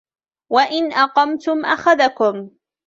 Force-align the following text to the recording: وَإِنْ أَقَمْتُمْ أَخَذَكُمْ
وَإِنْ 0.51 0.91
أَقَمْتُمْ 0.93 1.65
أَخَذَكُمْ 1.65 2.51